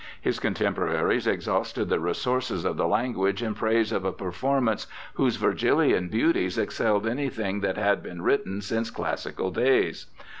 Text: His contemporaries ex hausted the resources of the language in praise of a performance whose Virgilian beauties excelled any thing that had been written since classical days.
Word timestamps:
His 0.19 0.39
contemporaries 0.39 1.27
ex 1.27 1.45
hausted 1.45 1.85
the 1.89 1.99
resources 1.99 2.65
of 2.65 2.75
the 2.75 2.87
language 2.87 3.43
in 3.43 3.53
praise 3.53 3.91
of 3.91 4.03
a 4.03 4.11
performance 4.11 4.87
whose 5.13 5.35
Virgilian 5.35 6.07
beauties 6.07 6.57
excelled 6.57 7.05
any 7.05 7.29
thing 7.29 7.59
that 7.59 7.77
had 7.77 8.01
been 8.01 8.23
written 8.23 8.61
since 8.61 8.89
classical 8.89 9.51
days. 9.51 10.07